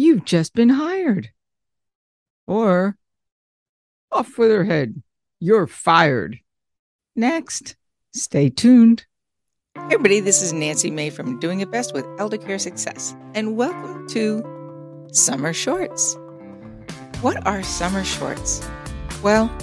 you've 0.00 0.24
just 0.24 0.54
been 0.54 0.70
hired. 0.70 1.30
Or 2.46 2.96
off 4.10 4.38
with 4.38 4.50
her 4.50 4.64
head, 4.64 5.02
you're 5.38 5.66
fired. 5.66 6.40
Next, 7.14 7.76
stay 8.12 8.48
tuned. 8.48 9.04
Hey 9.74 9.82
everybody, 9.94 10.20
this 10.20 10.40
is 10.40 10.54
Nancy 10.54 10.90
May 10.90 11.10
from 11.10 11.38
Doing 11.38 11.60
It 11.60 11.70
Best 11.70 11.92
with 11.92 12.06
Elder 12.18 12.38
Care 12.38 12.58
Success, 12.58 13.14
and 13.34 13.56
welcome 13.58 14.08
to 14.08 15.08
Summer 15.12 15.52
Shorts. 15.52 16.16
What 17.20 17.46
are 17.46 17.62
summer 17.62 18.02
shorts? 18.02 18.66
Well, 19.22 19.54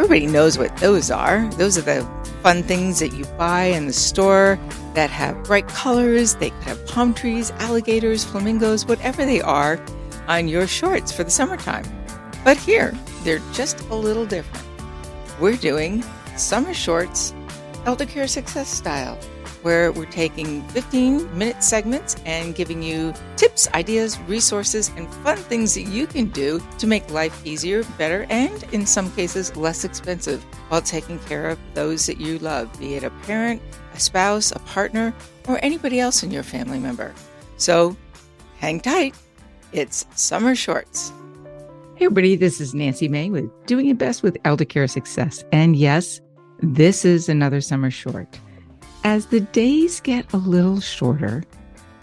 everybody 0.00 0.26
knows 0.26 0.56
what 0.56 0.74
those 0.78 1.10
are. 1.10 1.46
Those 1.56 1.76
are 1.76 1.82
the 1.82 2.08
fun 2.42 2.62
things 2.62 3.00
that 3.00 3.12
you 3.12 3.26
buy 3.36 3.64
in 3.64 3.86
the 3.86 3.92
store 3.92 4.58
that 4.94 5.10
have 5.10 5.44
bright 5.44 5.68
colors. 5.68 6.36
They 6.36 6.50
could 6.50 6.62
have 6.62 6.86
palm 6.86 7.12
trees, 7.12 7.50
alligators, 7.58 8.24
flamingos, 8.24 8.86
whatever 8.86 9.26
they 9.26 9.42
are 9.42 9.78
on 10.26 10.48
your 10.48 10.66
shorts 10.66 11.12
for 11.12 11.22
the 11.22 11.30
summertime. 11.30 11.84
But 12.44 12.56
here, 12.56 12.96
they're 13.24 13.42
just 13.52 13.80
a 13.90 13.94
little 13.94 14.24
different. 14.24 14.66
We're 15.38 15.56
doing 15.56 16.02
summer 16.34 16.72
shorts, 16.72 17.34
elder 17.84 18.06
care 18.06 18.26
success 18.26 18.70
style, 18.70 19.18
where 19.62 19.92
we're 19.92 20.06
taking 20.06 20.62
15 20.68 21.36
minute 21.36 21.62
segments 21.62 22.16
and 22.24 22.54
giving 22.54 22.82
you 22.82 23.12
tips, 23.36 23.68
ideas, 23.74 24.18
resources, 24.20 24.90
and 24.96 25.12
fun 25.16 25.36
things 25.36 25.74
that 25.74 25.82
you 25.82 26.06
can 26.06 26.26
do 26.30 26.62
to 26.78 26.86
make 26.86 27.08
life 27.10 27.46
easier, 27.46 27.84
better, 27.98 28.26
and 28.30 28.62
in 28.72 28.86
some 28.86 29.10
cases 29.12 29.54
less 29.56 29.84
expensive 29.84 30.42
while 30.68 30.82
taking 30.82 31.18
care 31.20 31.48
of 31.48 31.58
those 31.74 32.06
that 32.06 32.20
you 32.20 32.38
love, 32.38 32.70
be 32.78 32.94
it 32.94 33.04
a 33.04 33.10
parent, 33.26 33.60
a 33.94 34.00
spouse, 34.00 34.52
a 34.52 34.58
partner, 34.60 35.14
or 35.48 35.58
anybody 35.62 36.00
else 36.00 36.22
in 36.22 36.30
your 36.30 36.42
family 36.42 36.78
member. 36.78 37.14
So 37.56 37.96
hang 38.58 38.80
tight. 38.80 39.14
It's 39.72 40.06
Summer 40.14 40.54
Shorts. 40.54 41.12
Hey, 41.94 42.06
everybody, 42.06 42.34
this 42.34 42.60
is 42.60 42.74
Nancy 42.74 43.08
May 43.08 43.28
with 43.28 43.50
Doing 43.66 43.86
It 43.88 43.98
Best 43.98 44.22
with 44.22 44.38
Elder 44.44 44.64
Care 44.64 44.88
Success. 44.88 45.44
And 45.52 45.76
yes, 45.76 46.20
this 46.60 47.04
is 47.04 47.28
another 47.28 47.60
summer 47.60 47.90
short. 47.90 48.40
As 49.02 49.26
the 49.26 49.40
days 49.40 49.98
get 49.98 50.30
a 50.34 50.36
little 50.36 50.78
shorter 50.78 51.42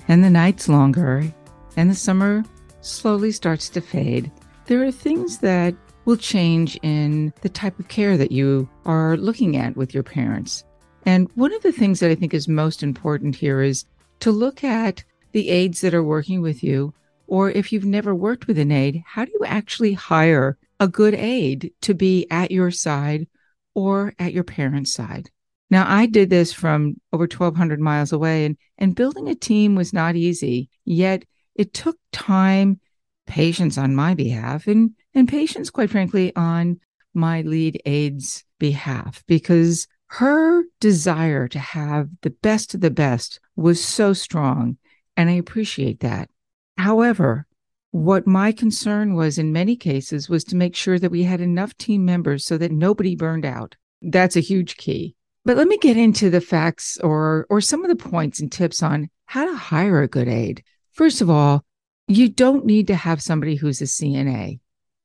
and 0.08 0.23
the 0.23 0.31
nights 0.31 0.67
longer 0.67 1.31
and 1.76 1.92
the 1.92 1.95
summer 1.95 2.44
slowly 2.81 3.31
starts 3.31 3.70
to 3.70 3.81
fade, 3.81 4.31
there 4.66 4.84
are 4.84 4.92
things 4.92 5.38
that 5.39 5.76
will 6.06 6.17
change 6.17 6.76
in 6.81 7.34
the 7.42 7.50
type 7.50 7.78
of 7.78 7.88
care 7.88 8.17
that 8.17 8.31
you 8.31 8.67
are 8.86 9.16
looking 9.16 9.58
at 9.58 9.78
with 9.78 9.94
your 9.94 10.02
parents. 10.02 10.64
And 11.06 11.30
one 11.36 11.54
of 11.54 11.62
the 11.62 11.72
things 11.72 12.00
that 12.00 12.09
I 12.09 12.16
think 12.16 12.34
is 12.34 12.48
most 12.48 12.81
important 12.81 13.36
here 13.36 13.61
is 13.61 13.86
to 14.22 14.32
look 14.32 14.64
at 14.64 15.04
the 15.34 15.50
aides 15.50 15.82
that 15.82 15.94
are 15.94 16.04
working 16.04 16.42
with 16.42 16.64
you. 16.64 16.95
Or 17.28 17.52
if 17.52 17.72
you've 17.72 17.86
never 17.86 18.16
worked 18.16 18.48
with 18.48 18.58
an 18.58 18.72
aide, 18.72 19.04
how 19.06 19.23
do 19.23 19.32
you 19.39 19.45
actually 19.45 19.94
hire 19.94 20.58
a 20.80 20.88
good 20.88 21.14
aide 21.14 21.72
to 21.82 21.94
be 21.94 22.26
at 22.32 22.50
your 22.50 22.72
side 22.72 23.28
or 23.76 24.16
at 24.17 24.34
your 24.34 24.44
parents' 24.44 24.94
side? 24.94 25.30
Now, 25.70 25.86
I 25.88 26.06
did 26.06 26.30
this 26.30 26.54
from 26.54 26.96
over 27.12 27.23
1,200 27.23 27.80
miles 27.80 28.14
away, 28.14 28.46
and, 28.46 28.58
and 28.78 28.96
building 28.96 29.28
a 29.28 29.36
team 29.36 29.76
was 29.76 29.92
not 29.92 30.16
easy. 30.16 30.70
Yet 30.86 31.26
it 31.56 31.73
took 31.73 31.98
time, 32.12 32.80
patience 33.26 33.78
on 33.78 33.95
my 33.95 34.14
behalf, 34.14 34.68
and, 34.68 34.92
and 35.14 35.28
patience, 35.28 35.70
quite 35.70 35.90
frankly, 35.90 36.34
on 36.36 36.80
my 37.14 37.42
lead 37.42 37.82
aide's 37.86 38.45
behalf, 38.60 39.23
because 39.28 39.88
her 40.08 40.64
desire 40.80 41.48
to 41.50 41.60
have 41.60 42.10
the 42.22 42.30
best 42.30 42.73
of 42.73 42.80
the 42.80 42.92
best 42.92 43.40
was 43.56 43.84
so 43.84 44.14
strong. 44.14 44.78
And 45.18 45.30
I 45.30 45.34
appreciate 45.34 46.00
that. 46.00 46.30
However, 46.78 47.45
what 47.92 48.28
my 48.28 48.52
concern 48.52 49.16
was 49.16 49.38
in 49.38 49.52
many 49.52 49.76
cases 49.76 50.30
was 50.30 50.44
to 50.45 50.56
make 50.56 50.76
sure 50.76 51.00
that 51.00 51.12
we 51.12 51.23
had 51.23 51.42
enough 51.42 51.76
team 51.78 52.06
members 52.06 52.45
so 52.45 52.58
that 52.58 52.72
nobody 52.72 53.16
burned 53.16 53.45
out. 53.45 53.76
That's 54.02 54.36
a 54.36 54.42
huge 54.42 54.78
key. 54.78 55.17
But 55.48 55.56
let 55.56 55.70
me 55.70 55.78
get 55.78 55.96
into 55.96 56.30
the 56.30 56.42
facts 56.42 56.98
or 56.98 57.48
or 57.50 57.62
some 57.62 57.86
of 57.86 57.90
the 57.90 57.96
points 57.96 58.42
and 58.42 58.52
tips 58.52 58.84
on 58.84 59.10
how 59.28 59.46
to 59.46 59.56
hire 59.56 60.02
a 60.02 60.08
good 60.10 60.28
aide. 60.28 60.62
First 60.92 61.22
of 61.22 61.30
all, 61.30 61.64
you 62.06 62.28
don't 62.28 62.66
need 62.66 62.88
to 62.88 62.96
have 62.96 63.22
somebody 63.22 63.56
who's 63.56 63.80
a 63.80 63.86
CNA. 63.86 64.60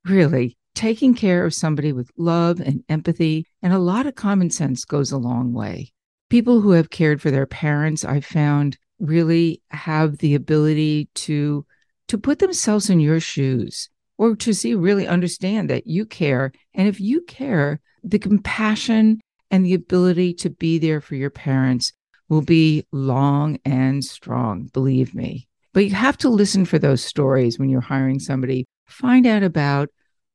Really, 0.05 0.57
taking 0.75 1.15
care 1.15 1.47
of 1.47 1.55
somebody 1.55 1.93
with 1.93 2.11
love 2.17 2.59
and 2.59 2.83
empathy 2.89 3.47
and 3.63 3.73
a 3.73 3.79
lot 3.79 4.09
of 4.09 4.17
common 4.17 4.51
sense 4.51 4.85
goes 4.85 5.13
a 5.13 5.17
long 5.17 5.53
way. 5.53 5.93
People 6.29 6.61
who 6.61 6.73
have 6.73 6.91
cared 6.91 7.23
for 7.23 7.31
their 7.31 7.47
parents, 7.47 8.05
I've 8.05 8.27
found 8.27 8.79
really 8.99 9.63
have 9.71 10.19
the 10.19 10.35
ability 10.35 11.09
to 11.27 11.65
to 12.09 12.19
put 12.19 12.41
themselves 12.41 12.91
in 12.91 12.99
your 12.99 13.21
shoes 13.21 13.91
or 14.19 14.35
to 14.35 14.53
see 14.53 14.75
really 14.75 15.07
understand 15.07 15.71
that 15.71 15.87
you 15.87 16.05
care 16.05 16.51
and 16.75 16.89
if 16.89 17.01
you 17.01 17.21
care 17.21 17.81
the 18.03 18.19
compassion 18.19 19.21
and 19.53 19.67
the 19.67 19.75
ability 19.75 20.33
to 20.33 20.51
be 20.51 20.79
there 20.79 21.03
for 21.03 21.15
your 21.15 21.31
parents 21.31 21.93
will 22.31 22.41
be 22.41 22.87
long 22.91 23.59
and 23.67 24.03
strong, 24.03 24.71
believe 24.73 25.15
me. 25.15 25.47
But 25.75 25.85
you 25.85 25.91
have 25.91 26.17
to 26.19 26.31
listen 26.31 26.65
for 26.65 26.79
those 26.79 27.05
stories 27.05 27.59
when 27.59 27.69
you're 27.69 27.83
hiring 27.83 28.19
somebody. 28.19 28.65
Find 28.87 29.27
out 29.27 29.43
about 29.43 29.91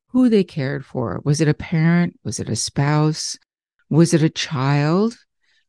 who 0.10 0.30
they 0.30 0.44
cared 0.44 0.86
for. 0.86 1.20
Was 1.26 1.42
it 1.42 1.48
a 1.48 1.56
parent? 1.56 2.20
Was 2.24 2.40
it 2.40 2.48
a 2.48 2.56
spouse? 2.56 3.38
Was 3.90 4.14
it 4.14 4.22
a 4.22 4.30
child? 4.30 5.18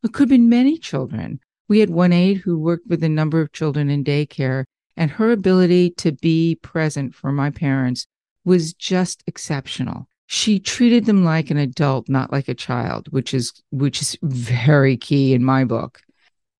It 0.02 0.12
could 0.12 0.24
have 0.24 0.28
been 0.28 0.50
many 0.50 0.76
children. 0.76 1.40
We 1.68 1.80
had 1.80 1.90
one 1.90 2.12
aide 2.12 2.38
who 2.38 2.58
worked 2.58 2.86
with 2.86 3.02
a 3.02 3.08
number 3.08 3.40
of 3.40 3.52
children 3.52 3.88
in 3.88 4.04
daycare, 4.04 4.64
and 4.96 5.10
her 5.12 5.32
ability 5.32 5.90
to 5.98 6.12
be 6.12 6.56
present 6.56 7.14
for 7.14 7.32
my 7.32 7.50
parents 7.50 8.06
was 8.44 8.74
just 8.74 9.22
exceptional 9.26 10.08
she 10.30 10.60
treated 10.60 11.06
them 11.06 11.24
like 11.24 11.50
an 11.50 11.56
adult 11.56 12.06
not 12.06 12.30
like 12.30 12.48
a 12.48 12.54
child 12.54 13.08
which 13.08 13.32
is 13.32 13.62
which 13.70 14.02
is 14.02 14.14
very 14.22 14.94
key 14.94 15.32
in 15.32 15.42
my 15.42 15.64
book. 15.64 16.02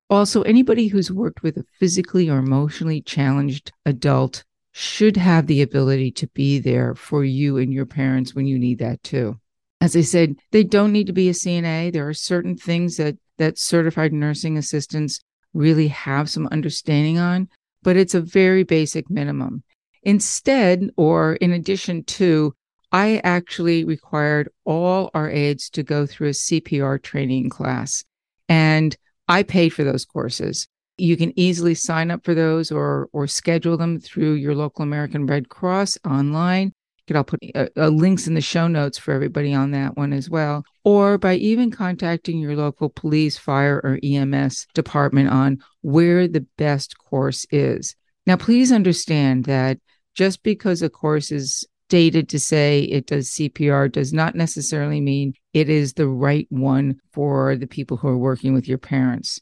Also 0.09 0.41
anybody 0.41 0.87
who's 0.87 1.11
worked 1.11 1.43
with 1.43 1.55
a 1.55 1.63
physically 1.79 2.27
or 2.31 2.39
emotionally 2.39 2.99
challenged 2.99 3.71
adult 3.85 4.43
should 4.71 5.15
have 5.15 5.45
the 5.45 5.61
ability 5.61 6.11
to 6.11 6.25
be 6.29 6.57
there 6.57 6.95
for 6.95 7.23
you 7.23 7.57
and 7.57 7.71
your 7.71 7.85
parents 7.85 8.33
when 8.33 8.47
you 8.47 8.57
need 8.57 8.79
that 8.79 9.01
too. 9.03 9.39
As 9.81 9.95
i 9.95 10.01
said 10.01 10.35
they 10.49 10.63
don't 10.63 10.91
need 10.91 11.05
to 11.07 11.13
be 11.13 11.29
a 11.29 11.33
cna 11.33 11.93
there 11.93 12.07
are 12.09 12.13
certain 12.13 12.57
things 12.57 12.97
that 12.97 13.17
that 13.37 13.59
certified 13.59 14.13
nursing 14.13 14.57
assistants 14.57 15.19
really 15.53 15.89
have 15.89 16.27
some 16.27 16.47
understanding 16.47 17.19
on 17.19 17.47
but 17.83 17.95
it's 17.97 18.15
a 18.15 18.21
very 18.21 18.63
basic 18.63 19.11
minimum. 19.11 19.63
Instead 20.01 20.89
or 20.97 21.35
in 21.35 21.51
addition 21.51 22.03
to 22.05 22.55
I 22.91 23.21
actually 23.23 23.83
required 23.83 24.49
all 24.65 25.11
our 25.13 25.29
aides 25.29 25.69
to 25.71 25.83
go 25.83 26.05
through 26.05 26.29
a 26.29 26.31
CPR 26.31 27.01
training 27.01 27.49
class, 27.49 28.03
and 28.47 28.95
I 29.27 29.43
paid 29.43 29.69
for 29.69 29.83
those 29.83 30.05
courses. 30.05 30.67
You 30.97 31.15
can 31.15 31.37
easily 31.39 31.75
sign 31.75 32.11
up 32.11 32.25
for 32.25 32.33
those 32.33 32.71
or 32.71 33.07
or 33.13 33.27
schedule 33.27 33.77
them 33.77 33.99
through 33.99 34.33
your 34.33 34.55
local 34.55 34.83
American 34.83 35.25
Red 35.25 35.49
Cross 35.49 35.97
online. 36.05 36.73
I'll 37.15 37.23
put 37.23 37.39
uh, 37.55 37.67
uh, 37.75 37.87
links 37.87 38.27
in 38.27 38.33
the 38.35 38.41
show 38.41 38.67
notes 38.67 38.97
for 38.97 39.13
everybody 39.13 39.53
on 39.53 39.71
that 39.71 39.97
one 39.97 40.13
as 40.13 40.29
well, 40.29 40.63
or 40.83 41.17
by 41.17 41.35
even 41.35 41.71
contacting 41.71 42.39
your 42.39 42.55
local 42.55 42.89
police, 42.89 43.37
fire, 43.37 43.81
or 43.83 43.99
EMS 44.03 44.67
department 44.73 45.29
on 45.29 45.59
where 45.81 46.27
the 46.27 46.45
best 46.57 46.97
course 46.97 47.45
is. 47.51 47.95
Now, 48.25 48.35
please 48.35 48.71
understand 48.71 49.45
that 49.45 49.79
just 50.13 50.43
because 50.43 50.81
a 50.81 50.89
course 50.89 51.31
is 51.31 51.65
stated 51.89 52.29
to 52.29 52.39
say 52.39 52.81
it 52.81 53.07
does 53.07 53.31
CPR 53.31 53.91
does 53.91 54.13
not 54.13 54.35
necessarily 54.35 55.01
mean 55.01 55.33
it 55.53 55.69
is 55.69 55.93
the 55.93 56.07
right 56.07 56.45
one 56.51 56.99
for 57.11 57.55
the 57.55 57.65
people 57.65 57.97
who 57.97 58.07
are 58.07 58.17
working 58.17 58.53
with 58.53 58.67
your 58.67 58.77
parents. 58.77 59.41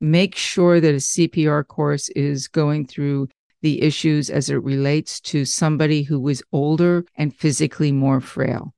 Make 0.00 0.34
sure 0.34 0.80
that 0.80 0.94
a 0.94 0.96
CPR 0.96 1.68
course 1.68 2.08
is 2.08 2.48
going 2.48 2.86
through 2.86 3.28
the 3.60 3.82
issues 3.82 4.30
as 4.30 4.48
it 4.48 4.64
relates 4.64 5.20
to 5.20 5.44
somebody 5.44 6.02
who 6.02 6.26
is 6.28 6.42
older 6.50 7.04
and 7.14 7.36
physically 7.36 7.92
more 7.92 8.22
frail. 8.22 8.72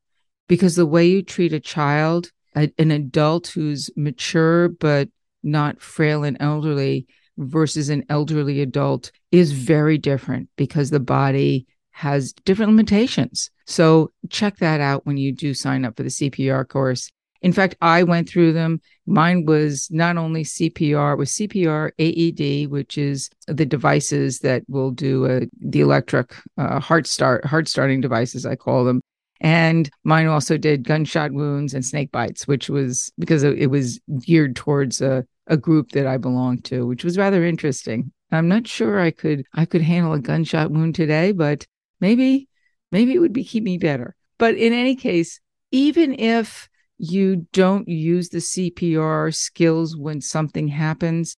Because 0.48 0.74
the 0.74 0.84
way 0.84 1.06
you 1.06 1.22
treat 1.22 1.52
a 1.52 1.60
child, 1.60 2.32
a, 2.56 2.68
an 2.78 2.90
adult 2.90 3.46
who's 3.46 3.90
mature 3.94 4.70
but 4.70 5.08
not 5.40 5.80
frail 5.80 6.24
and 6.24 6.36
elderly 6.40 7.06
versus 7.38 7.90
an 7.90 8.04
elderly 8.08 8.60
adult 8.60 9.12
is 9.30 9.52
very 9.52 9.98
different 9.98 10.48
because 10.56 10.90
the 10.90 10.98
body 10.98 11.68
has 11.94 12.32
different 12.44 12.72
limitations. 12.72 13.50
So 13.66 14.10
check 14.28 14.56
that 14.56 14.80
out 14.80 15.06
when 15.06 15.16
you 15.16 15.32
do 15.32 15.54
sign 15.54 15.84
up 15.84 15.96
for 15.96 16.02
the 16.02 16.08
CPR 16.08 16.68
course. 16.68 17.08
In 17.40 17.52
fact, 17.52 17.76
I 17.80 18.02
went 18.02 18.28
through 18.28 18.52
them. 18.52 18.80
Mine 19.06 19.44
was 19.44 19.88
not 19.92 20.16
only 20.16 20.44
CPR, 20.44 21.16
was 21.16 21.30
CPR 21.30 21.92
AED, 21.98 22.70
which 22.70 22.98
is 22.98 23.30
the 23.46 23.66
devices 23.66 24.40
that 24.40 24.64
will 24.66 24.90
do 24.90 25.26
uh, 25.26 25.40
the 25.60 25.80
electric 25.80 26.34
uh, 26.58 26.80
heart 26.80 27.06
start, 27.06 27.44
heart 27.44 27.68
starting 27.68 28.00
devices, 28.00 28.44
I 28.44 28.56
call 28.56 28.84
them. 28.84 29.00
And 29.40 29.88
mine 30.02 30.26
also 30.26 30.56
did 30.56 30.84
gunshot 30.84 31.32
wounds 31.32 31.74
and 31.74 31.84
snake 31.84 32.10
bites, 32.10 32.48
which 32.48 32.68
was 32.68 33.12
because 33.18 33.44
it 33.44 33.70
was 33.70 34.00
geared 34.20 34.56
towards 34.56 35.00
uh, 35.00 35.22
a 35.46 35.56
group 35.56 35.90
that 35.90 36.06
I 36.06 36.16
belonged 36.16 36.64
to, 36.66 36.86
which 36.86 37.04
was 37.04 37.18
rather 37.18 37.44
interesting. 37.44 38.10
I'm 38.32 38.48
not 38.48 38.66
sure 38.66 38.98
I 38.98 39.10
could 39.10 39.44
I 39.54 39.64
could 39.64 39.82
handle 39.82 40.12
a 40.12 40.18
gunshot 40.18 40.70
wound 40.70 40.94
today, 40.94 41.32
but 41.32 41.66
maybe 42.00 42.48
maybe 42.92 43.14
it 43.14 43.18
would 43.18 43.32
be 43.32 43.44
keep 43.44 43.64
me 43.64 43.78
better. 43.78 44.14
But 44.38 44.56
in 44.56 44.72
any 44.72 44.96
case, 44.96 45.40
even 45.70 46.18
if 46.18 46.68
you 46.98 47.46
don't 47.52 47.88
use 47.88 48.28
the 48.28 48.38
CPR 48.38 49.34
skills 49.34 49.96
when 49.96 50.20
something 50.20 50.68
happens, 50.68 51.36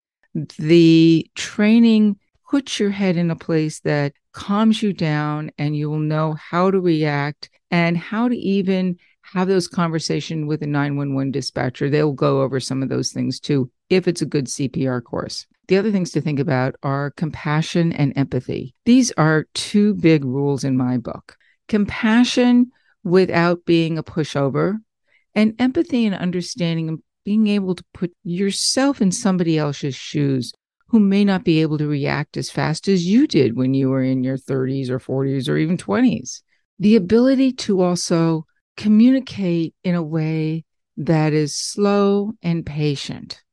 the 0.59 1.27
training 1.35 2.17
puts 2.49 2.79
your 2.79 2.91
head 2.91 3.17
in 3.17 3.31
a 3.31 3.35
place 3.35 3.79
that 3.81 4.13
calms 4.31 4.81
you 4.81 4.93
down 4.93 5.51
and 5.57 5.75
you 5.75 5.89
will 5.89 5.99
know 5.99 6.33
how 6.33 6.71
to 6.71 6.79
react 6.79 7.49
and 7.71 7.97
how 7.97 8.27
to 8.27 8.35
even 8.37 8.97
have 9.33 9.47
those 9.47 9.67
conversations 9.67 10.45
with 10.45 10.61
a 10.61 10.67
911 10.67 11.31
dispatcher. 11.31 11.89
They'll 11.89 12.13
go 12.13 12.41
over 12.41 12.59
some 12.59 12.81
of 12.81 12.89
those 12.89 13.11
things 13.11 13.39
too 13.39 13.69
if 13.89 14.07
it's 14.07 14.21
a 14.21 14.25
good 14.25 14.45
CPR 14.45 15.03
course. 15.03 15.47
The 15.67 15.77
other 15.77 15.91
things 15.91 16.11
to 16.11 16.21
think 16.21 16.39
about 16.39 16.75
are 16.81 17.11
compassion 17.11 17.91
and 17.91 18.13
empathy. 18.15 18.73
These 18.85 19.11
are 19.17 19.47
two 19.53 19.95
big 19.95 20.23
rules 20.23 20.63
in 20.63 20.77
my 20.77 20.97
book. 20.97 21.37
Compassion 21.67 22.71
without 23.03 23.65
being 23.65 23.97
a 23.97 24.03
pushover, 24.03 24.77
and 25.35 25.53
empathy 25.59 26.05
and 26.05 26.15
understanding 26.15 26.89
and 26.89 26.99
being 27.23 27.47
able 27.47 27.75
to 27.75 27.83
put 27.93 28.11
yourself 28.23 29.01
in 29.01 29.11
somebody 29.11 29.57
else's 29.57 29.95
shoes 29.95 30.53
who 30.87 30.99
may 30.99 31.25
not 31.25 31.43
be 31.43 31.61
able 31.61 31.77
to 31.77 31.87
react 31.87 32.37
as 32.37 32.49
fast 32.49 32.87
as 32.87 33.05
you 33.05 33.27
did 33.27 33.57
when 33.57 33.73
you 33.73 33.89
were 33.89 34.01
in 34.01 34.23
your 34.23 34.37
30s 34.37 34.89
or 34.89 34.99
40s 34.99 35.49
or 35.49 35.57
even 35.57 35.77
20s. 35.77 36.41
The 36.79 36.95
ability 36.95 37.51
to 37.53 37.81
also 37.81 38.45
communicate 38.77 39.75
in 39.83 39.95
a 39.95 40.03
way 40.03 40.63
that 40.95 41.33
is 41.33 41.53
slow 41.53 42.33
and 42.41 42.65
patient. 42.65 43.43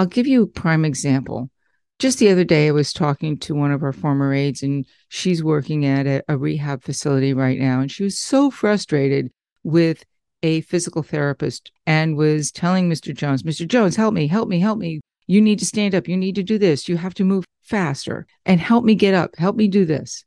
I'll 0.00 0.06
give 0.06 0.26
you 0.26 0.44
a 0.44 0.46
prime 0.46 0.86
example. 0.86 1.50
Just 1.98 2.20
the 2.20 2.30
other 2.30 2.42
day, 2.42 2.68
I 2.68 2.70
was 2.70 2.90
talking 2.90 3.36
to 3.40 3.54
one 3.54 3.70
of 3.70 3.82
our 3.82 3.92
former 3.92 4.32
aides, 4.32 4.62
and 4.62 4.86
she's 5.08 5.44
working 5.44 5.84
at 5.84 6.06
a, 6.06 6.22
a 6.26 6.38
rehab 6.38 6.82
facility 6.82 7.34
right 7.34 7.58
now. 7.58 7.80
And 7.80 7.92
she 7.92 8.04
was 8.04 8.18
so 8.18 8.50
frustrated 8.50 9.30
with 9.62 10.02
a 10.42 10.62
physical 10.62 11.02
therapist 11.02 11.70
and 11.86 12.16
was 12.16 12.50
telling 12.50 12.88
Mr. 12.88 13.14
Jones, 13.14 13.42
Mr. 13.42 13.68
Jones, 13.68 13.94
help 13.94 14.14
me, 14.14 14.26
help 14.26 14.48
me, 14.48 14.58
help 14.58 14.78
me. 14.78 15.02
You 15.26 15.42
need 15.42 15.58
to 15.58 15.66
stand 15.66 15.94
up. 15.94 16.08
You 16.08 16.16
need 16.16 16.36
to 16.36 16.42
do 16.42 16.56
this. 16.56 16.88
You 16.88 16.96
have 16.96 17.12
to 17.16 17.24
move 17.24 17.44
faster 17.60 18.26
and 18.46 18.58
help 18.58 18.86
me 18.86 18.94
get 18.94 19.12
up. 19.12 19.36
Help 19.36 19.56
me 19.56 19.68
do 19.68 19.84
this. 19.84 20.24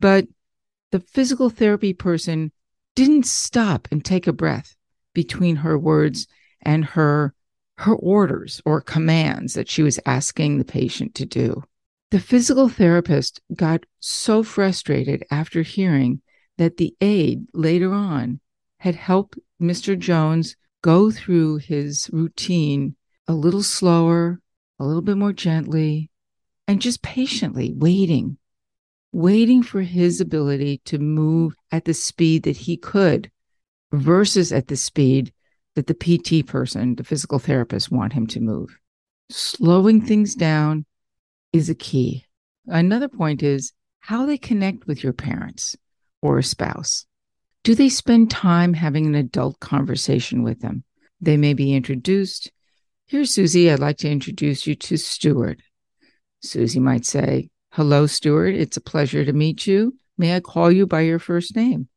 But 0.00 0.28
the 0.92 1.00
physical 1.00 1.50
therapy 1.50 1.92
person 1.92 2.52
didn't 2.96 3.26
stop 3.26 3.86
and 3.90 4.02
take 4.02 4.26
a 4.26 4.32
breath 4.32 4.76
between 5.12 5.56
her 5.56 5.78
words 5.78 6.26
and 6.62 6.86
her 6.86 7.34
her 7.80 7.94
orders 7.94 8.60
or 8.66 8.80
commands 8.80 9.54
that 9.54 9.68
she 9.68 9.82
was 9.82 9.98
asking 10.04 10.58
the 10.58 10.64
patient 10.64 11.14
to 11.14 11.24
do. 11.24 11.62
The 12.10 12.20
physical 12.20 12.68
therapist 12.68 13.40
got 13.54 13.86
so 14.00 14.42
frustrated 14.42 15.24
after 15.30 15.62
hearing 15.62 16.20
that 16.58 16.76
the 16.76 16.94
aide 17.00 17.46
later 17.54 17.92
on 17.92 18.40
had 18.78 18.96
helped 18.96 19.38
Mr. 19.60 19.98
Jones 19.98 20.56
go 20.82 21.10
through 21.10 21.56
his 21.56 22.10
routine 22.12 22.96
a 23.26 23.32
little 23.32 23.62
slower, 23.62 24.40
a 24.78 24.84
little 24.84 25.02
bit 25.02 25.16
more 25.16 25.32
gently, 25.32 26.10
and 26.66 26.82
just 26.82 27.00
patiently 27.00 27.72
waiting, 27.74 28.36
waiting 29.12 29.62
for 29.62 29.80
his 29.80 30.20
ability 30.20 30.82
to 30.84 30.98
move 30.98 31.54
at 31.72 31.84
the 31.86 31.94
speed 31.94 32.42
that 32.42 32.56
he 32.56 32.76
could 32.76 33.30
versus 33.92 34.52
at 34.52 34.68
the 34.68 34.76
speed 34.76 35.32
that 35.74 35.86
the 35.86 35.94
PT 35.94 36.46
person, 36.46 36.96
the 36.96 37.04
physical 37.04 37.38
therapist, 37.38 37.90
want 37.90 38.12
him 38.12 38.26
to 38.28 38.40
move. 38.40 38.78
Slowing 39.30 40.00
things 40.00 40.34
down 40.34 40.84
is 41.52 41.68
a 41.68 41.74
key. 41.74 42.26
Another 42.66 43.08
point 43.08 43.42
is 43.42 43.72
how 44.00 44.26
they 44.26 44.38
connect 44.38 44.86
with 44.86 45.02
your 45.02 45.12
parents 45.12 45.76
or 46.22 46.38
a 46.38 46.42
spouse. 46.42 47.06
Do 47.62 47.74
they 47.74 47.88
spend 47.88 48.30
time 48.30 48.72
having 48.72 49.06
an 49.06 49.14
adult 49.14 49.60
conversation 49.60 50.42
with 50.42 50.60
them? 50.60 50.84
They 51.20 51.36
may 51.36 51.54
be 51.54 51.74
introduced. 51.74 52.50
Here's 53.06 53.32
Susie. 53.32 53.70
I'd 53.70 53.78
like 53.78 53.98
to 53.98 54.10
introduce 54.10 54.66
you 54.66 54.74
to 54.76 54.96
Stuart. 54.96 55.60
Susie 56.42 56.80
might 56.80 57.04
say, 57.04 57.50
Hello, 57.72 58.06
Stuart. 58.06 58.54
It's 58.54 58.76
a 58.76 58.80
pleasure 58.80 59.24
to 59.24 59.32
meet 59.32 59.66
you. 59.66 59.96
May 60.16 60.34
I 60.34 60.40
call 60.40 60.72
you 60.72 60.86
by 60.86 61.02
your 61.02 61.18
first 61.18 61.54
name? 61.54 61.88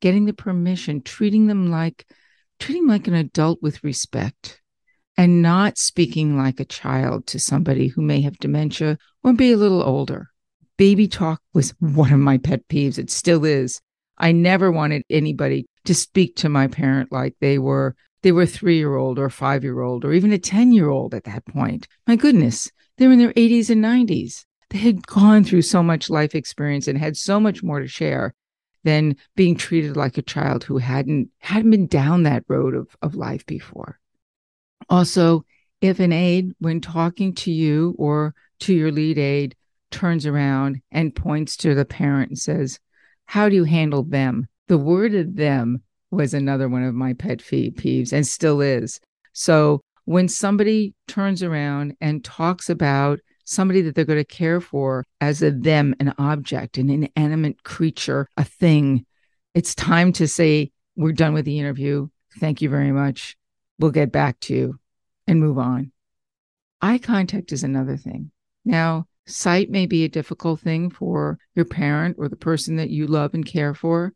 Getting 0.00 0.26
the 0.26 0.32
permission, 0.32 1.02
treating 1.02 1.46
them 1.46 1.70
like 1.70 2.06
treating 2.58 2.86
like 2.86 3.06
an 3.06 3.14
adult 3.14 3.62
with 3.62 3.82
respect 3.84 4.60
and 5.16 5.42
not 5.42 5.78
speaking 5.78 6.38
like 6.38 6.60
a 6.60 6.64
child 6.64 7.26
to 7.26 7.38
somebody 7.38 7.88
who 7.88 8.02
may 8.02 8.20
have 8.20 8.38
dementia 8.38 8.98
or 9.24 9.32
be 9.32 9.52
a 9.52 9.56
little 9.56 9.82
older. 9.82 10.28
Baby 10.76 11.08
talk 11.08 11.42
was 11.52 11.74
one 11.80 12.12
of 12.12 12.20
my 12.20 12.38
pet 12.38 12.66
peeves. 12.68 12.98
It 12.98 13.10
still 13.10 13.44
is. 13.44 13.80
I 14.16 14.32
never 14.32 14.70
wanted 14.70 15.02
anybody 15.10 15.66
to 15.84 15.94
speak 15.94 16.36
to 16.36 16.48
my 16.48 16.68
parent 16.68 17.10
like 17.10 17.34
they 17.40 17.58
were 17.58 17.96
they 18.22 18.32
were 18.32 18.42
a 18.42 18.46
3-year-old 18.46 19.18
or 19.18 19.26
a 19.26 19.30
5-year-old 19.30 20.04
or 20.04 20.12
even 20.12 20.32
a 20.32 20.38
10-year-old 20.38 21.14
at 21.14 21.24
that 21.24 21.46
point. 21.46 21.86
My 22.06 22.16
goodness, 22.16 22.70
they're 22.96 23.12
in 23.12 23.20
their 23.20 23.32
80s 23.32 23.70
and 23.70 23.84
90s. 23.84 24.44
They 24.70 24.78
had 24.78 25.06
gone 25.06 25.44
through 25.44 25.62
so 25.62 25.82
much 25.84 26.10
life 26.10 26.34
experience 26.34 26.88
and 26.88 26.98
had 26.98 27.16
so 27.16 27.38
much 27.38 27.62
more 27.62 27.80
to 27.80 27.86
share 27.86 28.34
than 28.84 29.16
being 29.36 29.56
treated 29.56 29.96
like 29.96 30.18
a 30.18 30.22
child 30.22 30.64
who 30.64 30.78
hadn't 30.78 31.30
hadn't 31.38 31.70
been 31.70 31.86
down 31.86 32.22
that 32.22 32.44
road 32.48 32.74
of, 32.74 32.96
of 33.02 33.14
life 33.14 33.44
before. 33.46 33.98
Also, 34.88 35.44
if 35.80 36.00
an 36.00 36.12
aide, 36.12 36.52
when 36.58 36.80
talking 36.80 37.34
to 37.34 37.52
you 37.52 37.94
or 37.98 38.34
to 38.60 38.74
your 38.74 38.90
lead 38.90 39.18
aide, 39.18 39.54
turns 39.90 40.26
around 40.26 40.80
and 40.90 41.14
points 41.14 41.56
to 41.58 41.74
the 41.74 41.84
parent 41.84 42.30
and 42.30 42.38
says, 42.38 42.78
How 43.26 43.48
do 43.48 43.54
you 43.54 43.64
handle 43.64 44.02
them? 44.02 44.48
The 44.68 44.78
word 44.78 45.14
of 45.14 45.36
them 45.36 45.82
was 46.10 46.34
another 46.34 46.68
one 46.68 46.84
of 46.84 46.94
my 46.94 47.12
pet 47.12 47.38
peeves 47.38 48.12
and 48.12 48.26
still 48.26 48.60
is. 48.60 49.00
So 49.32 49.82
when 50.04 50.28
somebody 50.28 50.94
turns 51.06 51.42
around 51.42 51.96
and 52.00 52.24
talks 52.24 52.70
about 52.70 53.20
somebody 53.48 53.80
that 53.80 53.94
they're 53.94 54.04
going 54.04 54.18
to 54.18 54.24
care 54.24 54.60
for 54.60 55.06
as 55.20 55.42
a 55.42 55.50
them, 55.50 55.94
an 55.98 56.14
object, 56.18 56.76
an 56.76 56.90
inanimate 56.90 57.62
creature, 57.64 58.28
a 58.36 58.44
thing. 58.44 59.06
It's 59.54 59.74
time 59.74 60.12
to 60.14 60.28
say, 60.28 60.70
we're 60.96 61.12
done 61.12 61.32
with 61.32 61.46
the 61.46 61.58
interview. 61.58 62.08
Thank 62.38 62.60
you 62.60 62.68
very 62.68 62.92
much. 62.92 63.36
We'll 63.78 63.90
get 63.90 64.12
back 64.12 64.38
to 64.40 64.54
you 64.54 64.78
and 65.26 65.40
move 65.40 65.58
on. 65.58 65.92
Eye 66.82 66.98
contact 66.98 67.50
is 67.50 67.64
another 67.64 67.96
thing. 67.96 68.30
Now, 68.64 69.06
sight 69.26 69.70
may 69.70 69.86
be 69.86 70.04
a 70.04 70.08
difficult 70.08 70.60
thing 70.60 70.90
for 70.90 71.38
your 71.54 71.64
parent 71.64 72.16
or 72.18 72.28
the 72.28 72.36
person 72.36 72.76
that 72.76 72.90
you 72.90 73.06
love 73.06 73.32
and 73.32 73.46
care 73.46 73.74
for, 73.74 74.12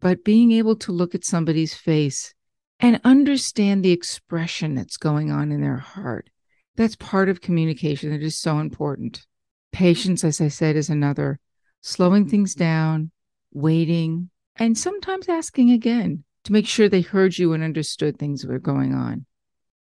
but 0.00 0.24
being 0.24 0.52
able 0.52 0.76
to 0.76 0.92
look 0.92 1.14
at 1.14 1.24
somebody's 1.24 1.74
face 1.74 2.32
and 2.78 3.00
understand 3.02 3.84
the 3.84 3.90
expression 3.90 4.76
that's 4.76 4.96
going 4.96 5.32
on 5.32 5.50
in 5.50 5.60
their 5.60 5.78
heart 5.78 6.30
that's 6.78 6.94
part 6.94 7.28
of 7.28 7.40
communication 7.40 8.10
that 8.10 8.22
is 8.22 8.38
so 8.38 8.60
important. 8.60 9.26
Patience, 9.72 10.22
as 10.22 10.40
I 10.40 10.46
said, 10.46 10.76
is 10.76 10.88
another. 10.88 11.40
Slowing 11.82 12.28
things 12.28 12.54
down, 12.54 13.10
waiting, 13.52 14.30
and 14.56 14.78
sometimes 14.78 15.28
asking 15.28 15.72
again 15.72 16.22
to 16.44 16.52
make 16.52 16.68
sure 16.68 16.88
they 16.88 17.00
heard 17.00 17.36
you 17.36 17.52
and 17.52 17.64
understood 17.64 18.16
things 18.16 18.42
that 18.42 18.48
were 18.48 18.60
going 18.60 18.94
on. 18.94 19.26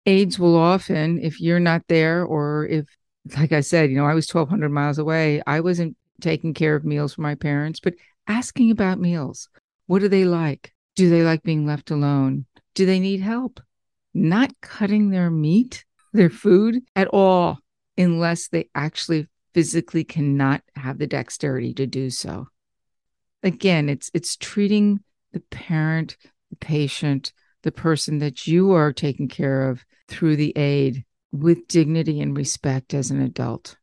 Aides 0.06 0.38
will 0.38 0.56
often, 0.56 1.20
if 1.20 1.42
you're 1.42 1.60
not 1.60 1.82
there, 1.88 2.24
or 2.24 2.68
if, 2.68 2.86
like 3.36 3.51
I 3.51 3.62
said, 3.62 3.89
you 3.89 3.98
know, 3.98 4.06
I 4.06 4.13
was 4.13 4.32
1,200 4.32 4.70
miles 4.70 5.00
away, 5.00 5.42
I 5.48 5.62
wasn't 5.62 5.98
taking 6.22 6.54
care 6.54 6.75
of 6.75 6.86
meals 6.86 7.15
for 7.15 7.22
my 7.22 7.34
parents, 7.34 7.80
but 7.80 7.96
asking 8.27 8.70
about 8.70 9.00
meals. 9.00 9.50
What 9.88 10.00
do 10.00 10.08
they 10.08 10.25
like? 10.25 10.72
Do 10.96 11.10
they 11.10 11.24
like 11.24 11.42
being 11.42 11.65
left 11.65 11.89
alone? 11.89 12.46
Do 12.75 12.86
they 12.86 13.00
need 13.00 13.22
help? 13.22 13.60
Not 14.13 14.51
cutting 14.62 15.10
their 15.10 15.32
meat 15.32 15.84
their 16.15 16.29
food 16.29 16.81
at 16.95 17.07
all 17.07 17.60
unless 17.98 18.48
they 18.48 18.69
actually 18.75 19.27
physically 19.53 20.03
cannot 20.03 20.62
have 20.75 20.98
the 20.98 21.07
dexterity 21.07 21.74
to 21.74 21.88
do 21.88 22.10
so. 22.10 22.48
Again, 23.43 23.89
it's 23.89 24.12
it's 24.13 24.36
treating 24.36 25.00
the 25.31 25.39
parent, 25.39 26.17
the 26.50 26.55
patient, 26.57 27.31
the 27.63 27.72
person 27.72 28.19
that 28.19 28.48
you 28.48 28.72
are 28.72 28.91
taking 28.91 29.27
care 29.27 29.69
of 29.69 29.86
through 30.07 30.36
the 30.36 30.55
aide 30.57 31.05
with 31.31 31.67
dignity 31.67 32.22
and 32.22 32.36
respect 32.36 32.93
as 32.93 33.12
an 33.12 33.22
adult. 33.22 33.77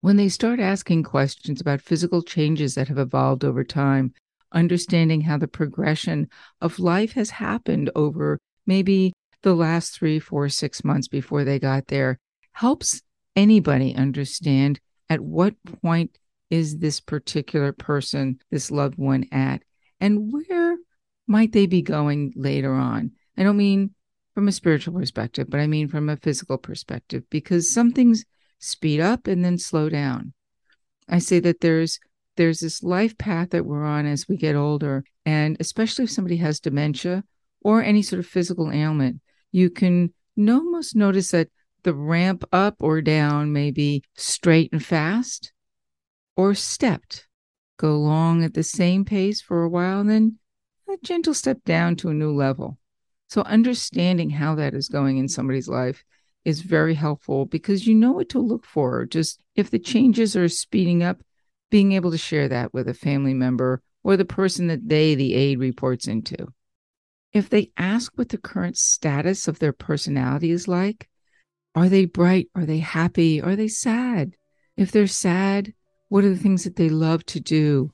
When 0.00 0.16
they 0.16 0.28
start 0.28 0.60
asking 0.60 1.04
questions 1.04 1.60
about 1.60 1.80
physical 1.80 2.22
changes 2.22 2.74
that 2.74 2.88
have 2.88 2.98
evolved 2.98 3.44
over 3.44 3.64
time, 3.64 4.12
understanding 4.52 5.22
how 5.22 5.38
the 5.38 5.48
progression 5.48 6.28
of 6.60 6.78
life 6.78 7.12
has 7.12 7.30
happened 7.30 7.90
over 7.94 8.38
maybe 8.66 9.12
the 9.44 9.54
last 9.54 9.92
three, 9.92 10.18
four, 10.18 10.48
six 10.48 10.82
months 10.82 11.06
before 11.06 11.44
they 11.44 11.58
got 11.58 11.86
there 11.86 12.18
helps 12.52 13.02
anybody 13.36 13.94
understand 13.94 14.80
at 15.08 15.20
what 15.20 15.54
point 15.82 16.18
is 16.50 16.78
this 16.78 17.00
particular 17.00 17.72
person, 17.72 18.40
this 18.50 18.70
loved 18.70 18.96
one 18.96 19.26
at, 19.30 19.62
and 20.00 20.32
where 20.32 20.76
might 21.26 21.52
they 21.52 21.66
be 21.66 21.82
going 21.82 22.32
later 22.36 22.72
on. 22.72 23.12
I 23.36 23.42
don't 23.42 23.56
mean 23.56 23.94
from 24.34 24.48
a 24.48 24.52
spiritual 24.52 24.98
perspective, 24.98 25.48
but 25.48 25.60
I 25.60 25.66
mean 25.66 25.88
from 25.88 26.08
a 26.08 26.16
physical 26.16 26.58
perspective, 26.58 27.22
because 27.30 27.72
some 27.72 27.92
things 27.92 28.24
speed 28.58 29.00
up 29.00 29.26
and 29.26 29.44
then 29.44 29.58
slow 29.58 29.88
down. 29.88 30.32
I 31.08 31.18
say 31.18 31.38
that 31.40 31.60
there's 31.60 32.00
there's 32.36 32.60
this 32.60 32.82
life 32.82 33.16
path 33.16 33.50
that 33.50 33.64
we're 33.64 33.84
on 33.84 34.06
as 34.06 34.26
we 34.26 34.36
get 34.36 34.56
older, 34.56 35.04
and 35.24 35.56
especially 35.60 36.04
if 36.04 36.10
somebody 36.10 36.38
has 36.38 36.58
dementia 36.58 37.22
or 37.62 37.82
any 37.82 38.02
sort 38.02 38.18
of 38.20 38.26
physical 38.26 38.72
ailment, 38.72 39.20
you 39.54 39.70
can 39.70 40.12
almost 40.36 40.96
notice 40.96 41.30
that 41.30 41.48
the 41.84 41.94
ramp 41.94 42.44
up 42.52 42.74
or 42.80 43.00
down 43.00 43.52
may 43.52 43.70
be 43.70 44.02
straight 44.16 44.72
and 44.72 44.84
fast 44.84 45.52
or 46.36 46.54
stepped. 46.54 47.28
Go 47.76 47.92
along 47.92 48.42
at 48.42 48.54
the 48.54 48.64
same 48.64 49.04
pace 49.04 49.40
for 49.40 49.62
a 49.62 49.68
while, 49.68 50.00
and 50.00 50.10
then 50.10 50.38
a 50.88 50.96
gentle 51.04 51.34
step 51.34 51.58
down 51.64 51.94
to 51.96 52.08
a 52.08 52.14
new 52.14 52.32
level. 52.32 52.78
So, 53.28 53.42
understanding 53.42 54.30
how 54.30 54.56
that 54.56 54.74
is 54.74 54.88
going 54.88 55.18
in 55.18 55.28
somebody's 55.28 55.68
life 55.68 56.04
is 56.44 56.60
very 56.60 56.94
helpful 56.94 57.46
because 57.46 57.86
you 57.86 57.94
know 57.94 58.12
what 58.12 58.28
to 58.30 58.40
look 58.40 58.66
for. 58.66 59.06
Just 59.06 59.40
if 59.54 59.70
the 59.70 59.78
changes 59.78 60.36
are 60.36 60.48
speeding 60.48 61.04
up, 61.04 61.22
being 61.70 61.92
able 61.92 62.10
to 62.10 62.18
share 62.18 62.48
that 62.48 62.74
with 62.74 62.88
a 62.88 62.94
family 62.94 63.34
member 63.34 63.82
or 64.02 64.16
the 64.16 64.24
person 64.24 64.66
that 64.66 64.88
they, 64.88 65.14
the 65.14 65.34
aide, 65.34 65.60
reports 65.60 66.08
into. 66.08 66.52
If 67.34 67.50
they 67.50 67.72
ask 67.76 68.12
what 68.14 68.28
the 68.28 68.38
current 68.38 68.78
status 68.78 69.48
of 69.48 69.58
their 69.58 69.72
personality 69.72 70.52
is 70.52 70.68
like, 70.68 71.08
are 71.74 71.88
they 71.88 72.04
bright? 72.04 72.48
Are 72.54 72.64
they 72.64 72.78
happy? 72.78 73.42
Are 73.42 73.56
they 73.56 73.66
sad? 73.66 74.36
If 74.76 74.92
they're 74.92 75.08
sad, 75.08 75.74
what 76.08 76.22
are 76.22 76.30
the 76.30 76.38
things 76.38 76.62
that 76.62 76.76
they 76.76 76.88
love 76.88 77.26
to 77.26 77.40
do? 77.40 77.90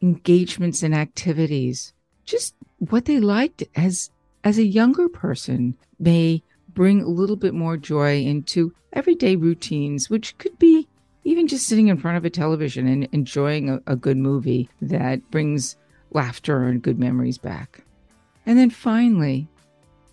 Engagements 0.00 0.84
and 0.84 0.94
activities, 0.94 1.92
just 2.24 2.54
what 2.78 3.06
they 3.06 3.18
liked 3.18 3.64
as 3.74 4.10
as 4.44 4.58
a 4.58 4.64
younger 4.64 5.08
person 5.08 5.76
may 5.98 6.42
bring 6.68 7.00
a 7.00 7.08
little 7.08 7.36
bit 7.36 7.54
more 7.54 7.76
joy 7.76 8.20
into 8.20 8.74
everyday 8.92 9.34
routines, 9.34 10.08
which 10.10 10.36
could 10.38 10.56
be 10.58 10.86
even 11.24 11.48
just 11.48 11.66
sitting 11.66 11.88
in 11.88 11.96
front 11.96 12.18
of 12.18 12.24
a 12.24 12.30
television 12.30 12.86
and 12.86 13.08
enjoying 13.10 13.70
a, 13.70 13.80
a 13.86 13.96
good 13.96 14.18
movie 14.18 14.68
that 14.82 15.30
brings 15.30 15.76
laughter 16.10 16.64
and 16.64 16.82
good 16.82 16.98
memories 16.98 17.38
back. 17.38 17.82
And 18.46 18.58
then 18.58 18.70
finally, 18.70 19.48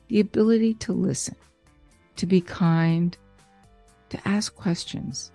the 0.07 0.19
ability 0.19 0.73
to 0.75 0.93
listen, 0.93 1.35
to 2.17 2.25
be 2.25 2.41
kind, 2.41 3.17
to 4.09 4.27
ask 4.27 4.55
questions, 4.55 5.31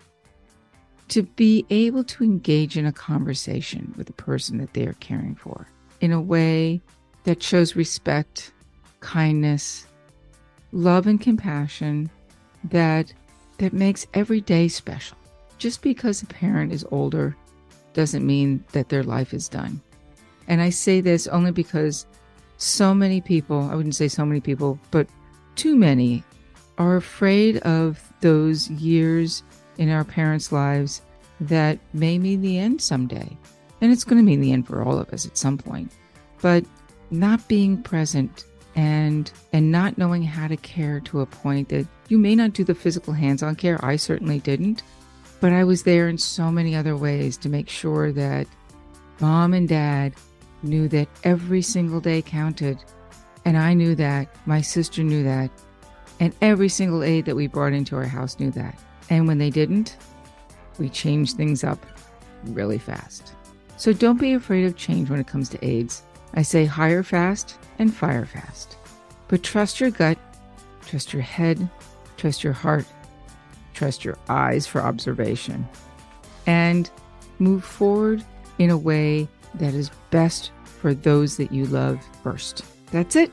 to 1.08 1.22
be 1.22 1.64
able 1.70 2.04
to 2.04 2.24
engage 2.24 2.76
in 2.76 2.86
a 2.86 2.92
conversation 2.92 3.94
with 3.96 4.06
the 4.06 4.12
person 4.12 4.58
that 4.58 4.72
they 4.74 4.86
are 4.86 4.94
caring 4.94 5.34
for 5.34 5.68
in 6.00 6.12
a 6.12 6.20
way 6.20 6.80
that 7.24 7.42
shows 7.42 7.76
respect, 7.76 8.52
kindness, 9.00 9.86
love 10.72 11.06
and 11.06 11.20
compassion 11.20 12.10
that 12.64 13.12
that 13.58 13.72
makes 13.72 14.06
every 14.14 14.40
day 14.40 14.68
special. 14.68 15.16
Just 15.58 15.80
because 15.80 16.22
a 16.22 16.26
parent 16.26 16.72
is 16.72 16.84
older 16.90 17.34
doesn't 17.94 18.26
mean 18.26 18.62
that 18.72 18.90
their 18.90 19.02
life 19.02 19.32
is 19.32 19.48
done. 19.48 19.80
And 20.48 20.60
I 20.60 20.70
say 20.70 21.00
this 21.00 21.26
only 21.26 21.50
because 21.50 22.06
so 22.58 22.94
many 22.94 23.20
people, 23.20 23.68
I 23.70 23.74
wouldn't 23.74 23.94
say 23.94 24.08
so 24.08 24.24
many 24.24 24.40
people, 24.40 24.78
but 24.90 25.06
too 25.56 25.76
many 25.76 26.24
are 26.78 26.96
afraid 26.96 27.58
of 27.58 28.12
those 28.20 28.70
years 28.70 29.42
in 29.78 29.90
our 29.90 30.04
parents' 30.04 30.52
lives 30.52 31.02
that 31.40 31.78
may 31.92 32.18
mean 32.18 32.40
the 32.40 32.58
end 32.58 32.80
someday. 32.80 33.36
And 33.80 33.92
it's 33.92 34.04
going 34.04 34.18
to 34.18 34.24
mean 34.24 34.40
the 34.40 34.52
end 34.52 34.66
for 34.66 34.82
all 34.82 34.98
of 34.98 35.12
us 35.12 35.26
at 35.26 35.36
some 35.36 35.58
point. 35.58 35.92
But 36.40 36.64
not 37.10 37.46
being 37.48 37.82
present 37.82 38.44
and 38.74 39.32
and 39.52 39.72
not 39.72 39.96
knowing 39.96 40.22
how 40.22 40.46
to 40.46 40.56
care 40.56 41.00
to 41.00 41.20
a 41.20 41.26
point 41.26 41.68
that 41.70 41.86
you 42.08 42.18
may 42.18 42.34
not 42.34 42.52
do 42.52 42.62
the 42.62 42.74
physical 42.74 43.12
hands-on 43.12 43.56
care 43.56 43.82
i 43.82 43.96
certainly 43.96 44.38
didn't 44.40 44.82
but 45.40 45.52
i 45.52 45.64
was 45.64 45.84
there 45.84 46.08
in 46.08 46.18
so 46.18 46.50
many 46.50 46.76
other 46.76 46.96
ways 46.96 47.36
to 47.38 47.48
make 47.48 47.68
sure 47.68 48.12
that 48.12 48.46
mom 49.20 49.54
and 49.54 49.68
dad 49.68 50.12
knew 50.62 50.88
that 50.88 51.08
every 51.24 51.62
single 51.62 52.00
day 52.00 52.22
counted 52.22 52.82
and 53.44 53.56
i 53.56 53.72
knew 53.74 53.94
that 53.94 54.28
my 54.46 54.60
sister 54.60 55.02
knew 55.02 55.22
that 55.22 55.50
and 56.20 56.34
every 56.40 56.68
single 56.68 57.02
aide 57.02 57.26
that 57.26 57.36
we 57.36 57.46
brought 57.46 57.72
into 57.72 57.96
our 57.96 58.04
house 58.04 58.38
knew 58.38 58.50
that. 58.52 58.78
And 59.10 59.26
when 59.26 59.38
they 59.38 59.50
didn't 59.50 59.96
we 60.78 60.90
changed 60.90 61.38
things 61.38 61.64
up 61.64 61.84
really 62.44 62.78
fast. 62.78 63.32
So 63.78 63.94
don't 63.94 64.20
be 64.20 64.34
afraid 64.34 64.66
of 64.66 64.76
change 64.76 65.08
when 65.08 65.20
it 65.20 65.26
comes 65.26 65.48
to 65.50 65.64
aides. 65.64 66.02
I 66.34 66.42
say 66.42 66.66
hire 66.66 67.02
fast 67.02 67.56
and 67.78 67.94
fire 67.94 68.26
fast. 68.26 68.76
But 69.28 69.42
trust 69.42 69.80
your 69.80 69.90
gut, 69.90 70.18
trust 70.84 71.14
your 71.14 71.22
head, 71.22 71.66
trust 72.18 72.44
your 72.44 72.52
heart, 72.52 72.84
trust 73.72 74.04
your 74.04 74.18
eyes 74.28 74.66
for 74.66 74.82
observation, 74.82 75.66
and 76.46 76.90
move 77.38 77.64
forward 77.64 78.22
in 78.58 78.68
a 78.68 78.76
way 78.76 79.26
that 79.58 79.74
is 79.74 79.90
best 80.10 80.52
for 80.64 80.94
those 80.94 81.36
that 81.36 81.52
you 81.52 81.66
love 81.66 82.00
first. 82.22 82.64
That's 82.92 83.16
it. 83.16 83.32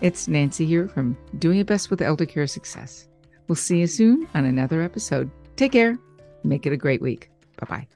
It's 0.00 0.28
Nancy 0.28 0.66
here 0.66 0.88
from 0.88 1.16
Doing 1.38 1.58
It 1.58 1.66
Best 1.66 1.90
with 1.90 2.02
Elder 2.02 2.26
Care 2.26 2.46
Success. 2.46 3.08
We'll 3.48 3.56
see 3.56 3.78
you 3.78 3.86
soon 3.86 4.28
on 4.34 4.44
another 4.44 4.82
episode. 4.82 5.30
Take 5.56 5.72
care. 5.72 5.98
Make 6.42 6.66
it 6.66 6.72
a 6.72 6.76
great 6.76 7.00
week. 7.00 7.30
Bye 7.56 7.66
bye. 7.68 7.86